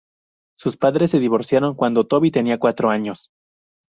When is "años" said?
2.89-3.29